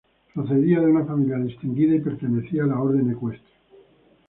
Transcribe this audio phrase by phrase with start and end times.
[0.33, 3.51] Procedía de una familia distinguida y pertenecía a la orden ecuestre.